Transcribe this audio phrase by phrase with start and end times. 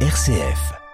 [0.00, 0.85] RCF.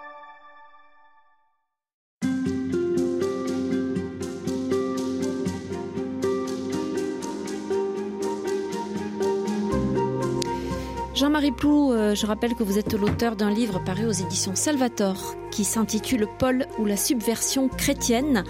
[11.23, 15.37] Jean-Marie Plou, euh, je rappelle que vous êtes l'auteur d'un livre paru aux éditions Salvator
[15.53, 18.43] qui s'intitule Paul ou la subversion chrétienne.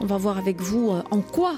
[0.00, 1.54] On va voir avec vous euh, en quoi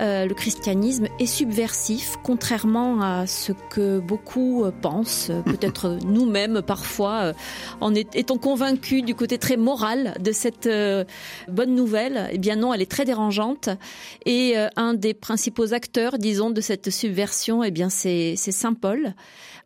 [0.00, 7.34] euh, le christianisme est subversif, contrairement à ce que beaucoup pensent, peut-être nous-mêmes parfois,
[7.82, 10.70] en étant convaincus du côté très moral de cette
[11.48, 12.30] bonne nouvelle.
[12.32, 13.68] Eh bien non, elle est très dérangeante.
[14.24, 19.14] Et un des principaux acteurs, disons, de cette subversion, eh bien c'est Saint Paul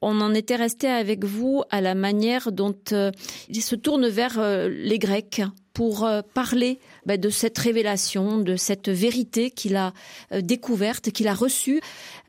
[0.02, 3.10] on en était resté avec vous à la manière dont euh,
[3.48, 5.40] il se tourne vers euh, les Grecs
[5.72, 9.94] pour euh, parler bah, de cette révélation, de cette vérité qu'il a
[10.40, 11.80] découverte, qu'il a reçue.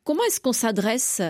[0.03, 1.21] Comment est-ce qu'on s'adresse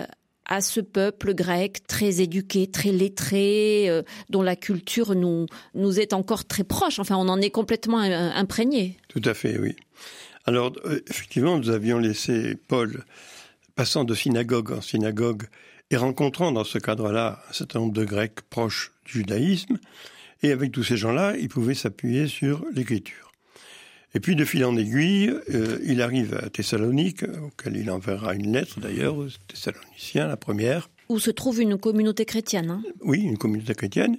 [0.46, 6.44] à ce peuple grec très éduqué, très lettré, dont la culture nous, nous est encore
[6.44, 6.98] très proche?
[6.98, 8.98] Enfin, on en est complètement imprégné.
[9.08, 9.74] Tout à fait, oui.
[10.44, 10.72] Alors,
[11.08, 13.04] effectivement, nous avions laissé Paul
[13.74, 15.44] passant de synagogue en synagogue
[15.94, 19.78] et rencontrant dans ce cadre-là un certain nombre de Grecs proches du judaïsme,
[20.42, 23.30] et avec tous ces gens-là, il pouvait s'appuyer sur l'écriture.
[24.12, 28.52] Et puis, de fil en aiguille, euh, il arrive à Thessalonique, auquel il enverra une
[28.52, 30.90] lettre d'ailleurs, aux Thessaloniciens, la première.
[31.08, 32.70] Où se trouve une communauté chrétienne.
[32.70, 34.18] Hein oui, une communauté chrétienne.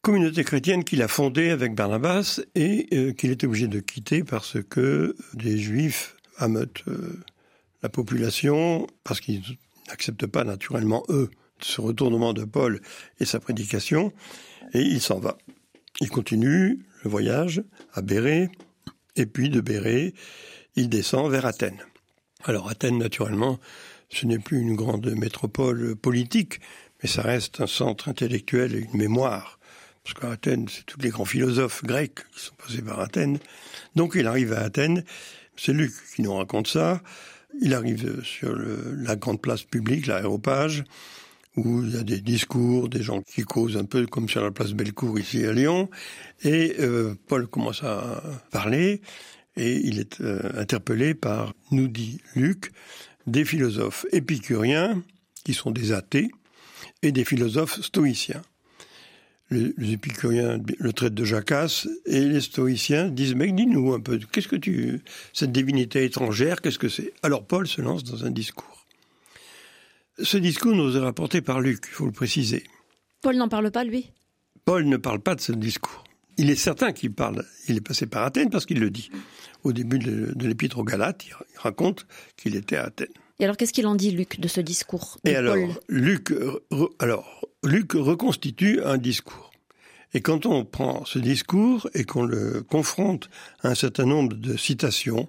[0.00, 4.56] Communauté chrétienne qu'il a fondée avec Barnabas et euh, qu'il est obligé de quitter parce
[4.68, 7.20] que des juifs ameutent euh,
[7.84, 9.42] la population, parce qu'ils
[9.92, 12.80] n'acceptent pas naturellement, eux, ce retournement de Paul
[13.20, 14.12] et sa prédication,
[14.72, 15.38] et il s'en va.
[16.00, 17.62] Il continue le voyage
[17.92, 18.50] à Béré,
[19.16, 20.14] et puis de Béré,
[20.74, 21.84] il descend vers Athènes.
[22.44, 23.60] Alors Athènes, naturellement,
[24.08, 26.60] ce n'est plus une grande métropole politique,
[27.02, 29.58] mais ça reste un centre intellectuel et une mémoire.
[30.02, 33.38] Parce qu'à Athènes, c'est tous les grands philosophes grecs qui sont passés par Athènes.
[33.94, 35.04] Donc il arrive à Athènes,
[35.56, 37.02] c'est Luc qui nous raconte ça,
[37.60, 40.84] il arrive sur la grande place publique, l'aéropage,
[41.56, 44.50] où il y a des discours, des gens qui causent un peu comme sur la
[44.50, 45.90] place Bellecour ici à Lyon,
[46.44, 49.02] et euh, Paul commence à parler,
[49.56, 52.72] et il est euh, interpellé par, nous dit Luc,
[53.26, 55.02] des philosophes épicuriens,
[55.44, 56.30] qui sont des athées,
[57.02, 58.42] et des philosophes stoïciens
[59.52, 64.48] les, épicuriens le traitent de jacasse et les stoïciens disent mec dis-nous un peu qu'est-ce
[64.48, 65.00] que tu
[65.32, 67.12] cette divinité étrangère qu'est-ce que c'est?
[67.22, 68.86] Alors Paul se lance dans un discours.
[70.22, 72.64] Ce discours nous est rapporté par Luc il faut le préciser.
[73.20, 74.10] Paul n'en parle pas lui?
[74.64, 76.04] Paul ne parle pas de ce discours.
[76.38, 79.10] Il est certain qu'il parle il est passé par Athènes parce qu'il le dit.
[79.64, 83.08] Au début de, l'épître aux Galates il raconte qu'il était à Athènes.
[83.38, 85.56] Et alors qu'est-ce qu'il en dit Luc de ce discours et alors
[85.88, 86.32] Luc
[86.98, 89.52] alors Luc reconstitue un discours.
[90.14, 93.30] Et quand on prend ce discours et qu'on le confronte
[93.62, 95.28] à un certain nombre de citations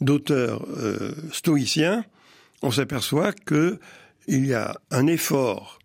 [0.00, 2.04] d'auteurs euh, stoïciens,
[2.62, 3.78] on s'aperçoit que
[4.26, 5.78] il y a un effort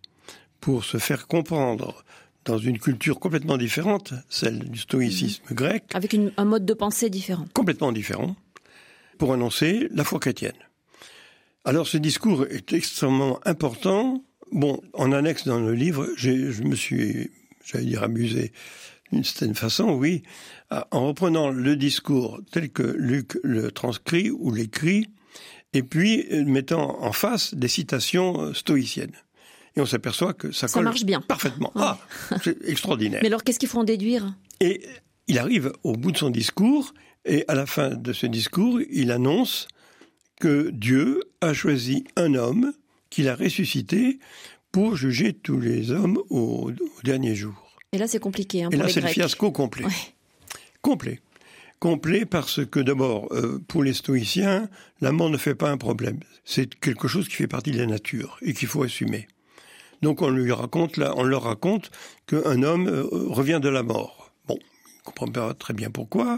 [0.60, 2.04] pour se faire comprendre
[2.44, 5.54] dans une culture complètement différente, celle du stoïcisme mmh.
[5.54, 5.84] grec.
[5.94, 7.46] Avec un mode de pensée différent.
[7.54, 8.36] Complètement différent,
[9.16, 10.52] pour annoncer la foi chrétienne.
[11.64, 14.22] Alors ce discours est extrêmement important
[14.54, 17.32] Bon, en annexe dans le livre, je me suis,
[17.64, 18.52] j'allais dire, amusé
[19.10, 20.22] d'une certaine façon, oui,
[20.70, 25.08] en reprenant le discours tel que Luc le transcrit ou l'écrit,
[25.72, 29.16] et puis euh, mettant en face des citations euh, stoïciennes.
[29.74, 31.20] Et on s'aperçoit que ça, ça marche bien.
[31.20, 31.72] Parfaitement.
[31.74, 31.98] Ah,
[32.44, 33.18] c'est extraordinaire.
[33.22, 34.36] Mais alors, qu'est-ce qu'il faut en déduire?
[34.60, 34.82] Et
[35.26, 36.94] il arrive au bout de son discours,
[37.24, 39.66] et à la fin de ce discours, il annonce
[40.38, 42.72] que Dieu a choisi un homme
[43.14, 44.18] qu'il a ressuscité
[44.72, 46.72] pour juger tous les hommes au,
[47.04, 47.54] dernier jour.
[47.92, 48.64] Et là, c'est compliqué.
[48.64, 49.84] Hein, Et là, c'est le fiasco complet.
[50.82, 51.20] Complet.
[51.78, 54.68] Complet parce que d'abord, euh, pour les stoïciens,
[55.00, 56.18] la mort ne fait pas un problème.
[56.44, 59.28] C'est quelque chose qui fait partie de la nature et qu'il faut assumer.
[60.02, 61.92] Donc on lui raconte là, on leur raconte
[62.26, 64.32] qu'un homme euh, revient de la mort.
[64.48, 66.36] Bon, il ne comprend pas très bien pourquoi.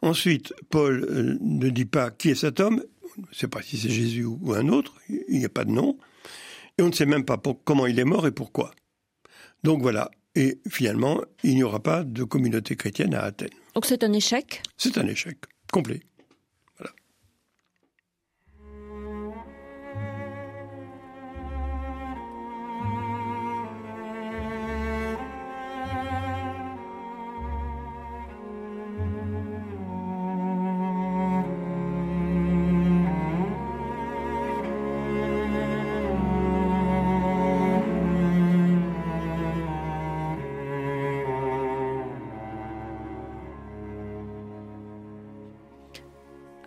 [0.00, 2.84] Ensuite, Paul euh, ne dit pas qui est cet homme
[3.22, 5.98] ne sait pas si c'est Jésus ou un autre, il n'y a pas de nom,
[6.78, 8.70] et on ne sait même pas comment il est mort et pourquoi.
[9.64, 13.48] Donc voilà, et finalement, il n'y aura pas de communauté chrétienne à Athènes.
[13.74, 14.62] Donc c'est un échec?
[14.76, 15.38] C'est un échec,
[15.72, 16.00] complet.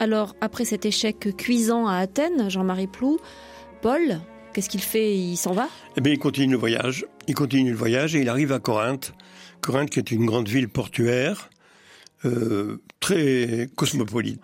[0.01, 3.19] Alors, après cet échec cuisant à Athènes, Jean-Marie Plou,
[3.83, 4.19] Paul,
[4.51, 5.15] qu'est-ce qu'il fait?
[5.15, 5.69] Il s'en va?
[5.95, 7.05] Eh bien, il continue le voyage.
[7.27, 9.13] Il continue le voyage et il arrive à Corinthe.
[9.61, 11.51] Corinthe, qui est une grande ville portuaire,
[12.25, 14.41] euh, très cosmopolite.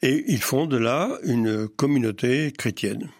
[0.00, 3.10] Et il fonde là une communauté chrétienne.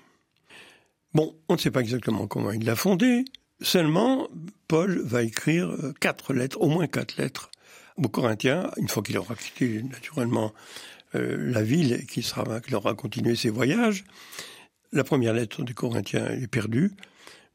[1.13, 3.23] Bon, on ne sait pas exactement comment il l'a fondée.
[3.61, 4.29] Seulement,
[4.67, 7.51] Paul va écrire euh, quatre lettres, au moins quatre lettres,
[7.99, 10.55] aux Corinthiens, une fois qu'il aura quitté naturellement
[11.15, 14.05] euh, la ville et qu'il aura continué ses voyages.
[14.93, 16.93] La première lettre des Corinthiens est perdue,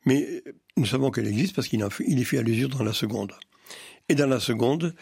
[0.05, 0.43] mais
[0.77, 3.33] nous savons qu'elle existe parce qu'il y fait allusion dans la seconde.
[4.07, 4.95] Et dans la seconde,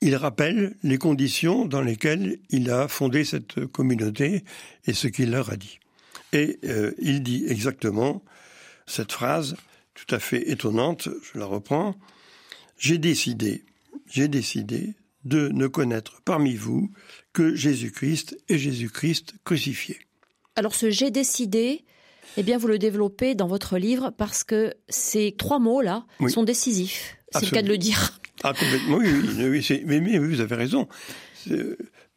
[0.00, 4.44] il rappelle les conditions dans lesquelles il a fondé cette communauté
[4.86, 5.78] et ce qu'il leur a dit.
[6.32, 8.22] Et euh, il dit exactement
[8.86, 9.56] cette phrase
[9.96, 11.94] tout à fait étonnante, je la reprends,
[12.78, 13.64] J'ai décidé,
[14.06, 14.94] j'ai décidé
[15.26, 16.90] de ne connaître parmi vous
[17.32, 19.98] que Jésus-Christ et Jésus-Christ crucifié.
[20.54, 21.84] Alors ce j'ai décidé,
[22.36, 27.16] eh bien vous le développez dans votre livre parce que ces trois mots-là sont décisifs.
[27.32, 28.18] C'est le cas de le dire.
[28.42, 29.10] Ah, complètement, oui,
[29.48, 30.86] oui, mais, mais, vous avez raison.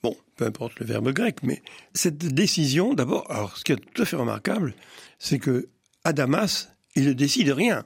[0.04, 1.62] Bon, peu importe le verbe grec, mais
[1.94, 4.76] cette décision, d'abord, alors ce qui est tout à fait remarquable,
[5.18, 5.70] c'est que
[6.04, 7.86] à Damas, il ne décide rien.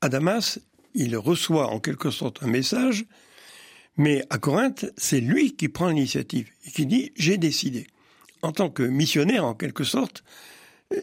[0.00, 0.58] À Damas,
[0.94, 3.06] il reçoit en quelque sorte un message,
[3.96, 7.86] mais à Corinthe, c'est lui qui prend l'initiative et qui dit j'ai décidé.
[8.42, 10.24] En tant que missionnaire, en quelque sorte,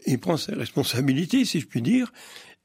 [0.06, 2.12] il prend ses responsabilités, si je puis dire,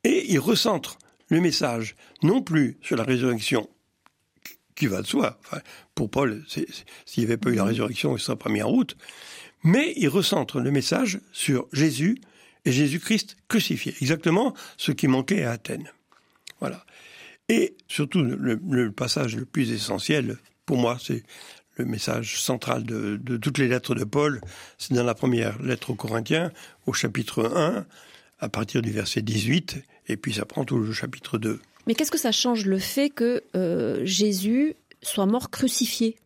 [0.03, 0.97] et il recentre
[1.29, 3.69] le message non plus sur la résurrection
[4.75, 5.39] qui va de soi.
[5.95, 6.65] pour Paul, s'il
[7.17, 7.69] n'y avait pas eu la mhm.
[7.69, 8.97] résurrection, il serait pas mis en route.
[9.63, 12.19] Mais il recentre le message sur Jésus
[12.65, 13.95] et Jésus-Christ crucifié.
[14.01, 15.89] Exactement ce qui manquait à Athènes.
[16.59, 16.85] Voilà.
[17.49, 21.23] Et surtout, le, passage le plus essentiel, pour moi, c'est
[21.77, 24.41] le message central de, de, toutes les lettres de Paul.
[24.77, 26.51] C'est dans la première lettre aux Corinthiens,
[26.87, 27.85] au chapitre 1,
[28.39, 29.77] à partir du verset 18,
[30.07, 31.59] et puis ça prend tout le chapitre 2.
[31.87, 36.17] Mais qu'est-ce que ça change le fait que euh, Jésus soit mort crucifié?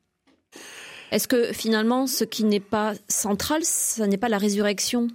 [1.12, 5.08] Est-ce que finalement, ce qui n'est pas central, ce n'est pas la résurrection?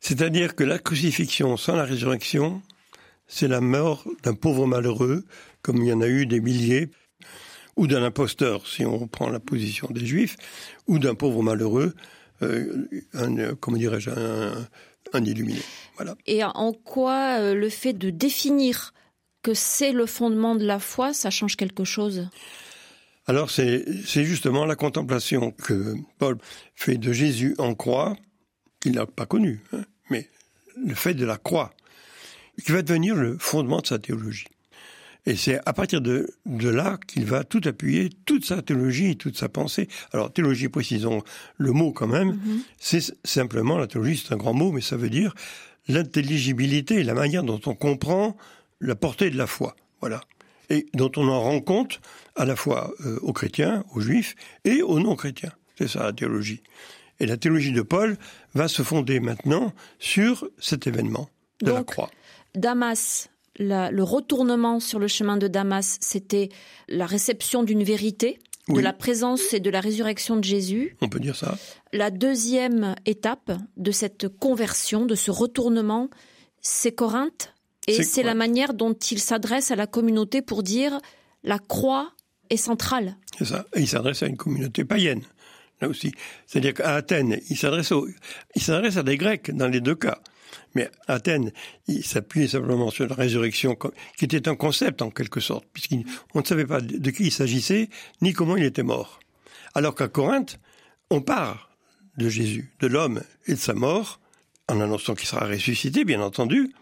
[0.00, 2.62] C'est-à-dire que la crucifixion sans la résurrection,
[3.32, 5.24] c'est la mort d'un pauvre malheureux,
[5.62, 6.90] comme il y en a eu des milliers,
[7.76, 10.36] ou d'un imposteur, si on prend la position des Juifs,
[10.86, 11.94] ou d'un pauvre malheureux,
[12.42, 14.68] euh, un, comment dirais-je, un,
[15.14, 15.62] un illuminé.
[15.96, 16.14] Voilà.
[16.26, 18.92] Et en quoi euh, le fait de définir
[19.42, 22.28] que c'est le fondement de la foi, ça change quelque chose?
[23.26, 26.36] Alors c'est justement la contemplation que Paul
[26.74, 28.14] fait de Jésus en croix,
[28.80, 30.28] qu'il n'a pas connu, hein, mais
[30.76, 31.72] le fait de la croix,
[32.64, 34.46] qui va devenir le fondement de sa théologie.
[35.24, 39.38] Et c'est à partir de, de là qu'il va tout appuyer, toute sa théologie, toute
[39.38, 39.88] sa pensée.
[40.12, 41.22] Alors, théologie, précisons
[41.58, 42.58] le mot quand même, mm-hmm.
[42.78, 45.34] c'est simplement, la théologie c'est un grand mot, mais ça veut dire
[45.88, 48.36] l'intelligibilité, la manière dont on comprend
[48.80, 49.76] la portée de la foi.
[50.00, 50.20] Voilà.
[50.70, 52.00] Et dont on en rend compte
[52.34, 54.34] à la fois euh, aux chrétiens, aux juifs
[54.64, 55.52] et aux non-chrétiens.
[55.78, 56.62] C'est ça la théologie.
[57.20, 58.16] Et la théologie de Paul
[58.54, 61.28] va se fonder maintenant sur cet événement
[61.62, 62.10] de la croix.
[62.54, 66.48] Damas, le retournement sur le chemin de Damas, c'était
[66.88, 70.96] la réception d'une vérité, de la présence et de la résurrection de Jésus.
[71.00, 71.58] On peut dire ça.
[71.92, 76.08] La deuxième étape de cette conversion, de ce retournement,
[76.60, 77.54] c'est Corinthe.
[77.88, 81.00] Et c'est la manière dont il s'adresse à la communauté pour dire
[81.42, 82.12] la croix
[82.48, 83.16] est centrale.
[83.36, 83.66] C'est ça.
[83.74, 85.22] Et il s'adresse à une communauté païenne,
[85.80, 86.12] là aussi.
[86.46, 87.92] C'est-à-dire qu'à Athènes, il s'adresse,
[88.54, 90.20] il s'adresse à des Grecs dans les deux cas.
[90.74, 91.52] Mais Athènes,
[91.86, 93.76] il s'appuyait simplement sur la résurrection,
[94.16, 97.88] qui était un concept en quelque sorte, puisqu'on ne savait pas de qui il s'agissait,
[98.20, 99.20] ni comment il était mort.
[99.74, 100.58] Alors qu'à Corinthe,
[101.10, 101.58] on parle
[102.16, 104.20] de Jésus, de l'homme et de sa mort,
[104.68, 106.72] en annonçant qu'il sera ressuscité, bien entendu,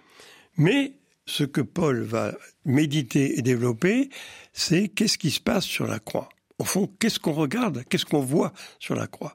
[0.56, 0.92] mais
[1.26, 2.34] ce que Paul va
[2.64, 4.10] méditer et développer,
[4.52, 6.28] c'est qu'est-ce qui se passe sur la croix.
[6.58, 9.34] Au fond, qu'est-ce qu'on regarde, qu'est-ce qu'on voit sur la croix.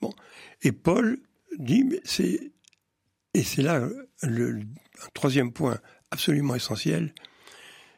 [0.00, 0.12] Bon.
[0.62, 1.18] Et Paul
[1.58, 2.52] dit, c'est
[3.34, 3.88] et c'est là
[4.22, 4.60] le,
[5.14, 5.78] troisième point
[6.10, 7.14] absolument essentiel,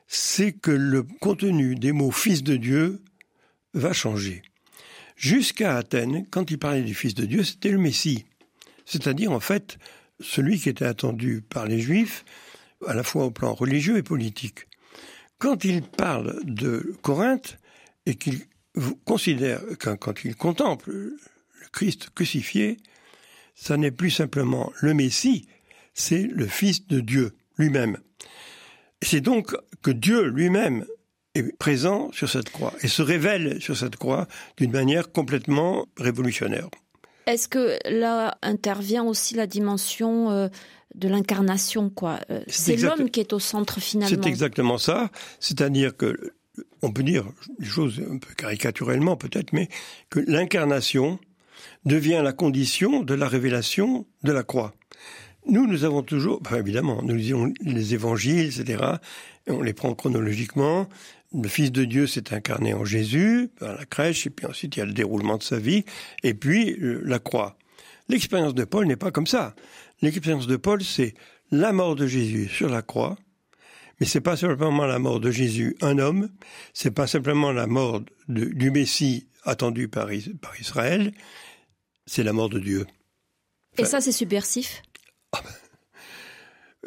[0.07, 3.03] c'est que le contenu des mots Fils de Dieu
[3.75, 4.43] va changer.
[5.17, 8.27] Jusqu'à Athènes, quand il parlait du Fils de Dieu, c'était le Messie,
[8.85, 9.79] c'est-à-dire en fait
[10.21, 12.25] celui qui était attendu par les Juifs,
[12.87, 14.67] à la fois au plan religieux et politique.
[15.39, 17.59] Quand il parle de Corinthe
[18.07, 18.41] et qu'il
[19.05, 21.19] considère, quand il contemple le
[21.73, 22.77] Christ crucifié,
[23.55, 25.47] ça n'est plus simplement le Messie,
[25.95, 27.99] c'est le Fils de Dieu lui-même.
[29.03, 30.85] C'est donc que Dieu lui-même
[31.35, 36.69] est présent sur cette croix et se révèle sur cette croix d'une manière complètement révolutionnaire.
[37.27, 40.49] Est-ce que là intervient aussi la dimension euh,
[40.95, 42.21] de l'incarnation, quoi?
[42.31, 44.23] Euh, C'est l'homme qui est au centre finalement.
[44.23, 45.11] C'est exactement ça.
[45.41, 46.35] C'est-à-dire que
[46.83, 47.25] on peut dire
[47.59, 49.69] des choses un peu caricaturellement peut-être, mais
[50.11, 51.19] que l'incarnation
[51.85, 54.75] devient la condition de la révélation de la croix.
[55.47, 58.85] Nous, nous avons toujours, évidemment, nous lisons les évangiles, etc.,
[59.47, 60.89] et on les prend chronologiquement.
[61.35, 64.79] Le Fils de Dieu s'est incarné en Jésus, dans la crèche, et puis ensuite il
[64.81, 65.85] y a le déroulement de sa vie,
[66.23, 67.57] et puis euh, la croix.
[68.09, 69.55] L'expérience de Paul n'est pas comme ça.
[70.01, 71.15] L'expérience de Paul, c'est
[71.51, 73.17] la mort de Jésus sur la croix,
[73.99, 76.29] mais c'est pas simplement la mort de Jésus, un homme,
[76.73, 80.09] c'est pas simplement la mort du Messie attendu par,
[80.41, 81.13] par Israël,
[82.07, 82.87] c'est la mort de Dieu.
[83.79, 84.83] Et ça, c'est subversif?
[85.33, 85.51] Ah ben,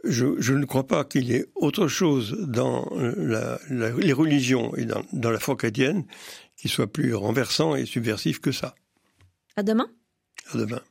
[0.03, 2.87] je, ne crois pas qu'il y ait autre chose dans
[3.69, 6.05] les religions et dans, dans, la foi chrétienne
[6.57, 8.75] qui soit plus renversant et subversif que ça.
[9.55, 9.89] À demain?
[10.53, 10.81] À demain.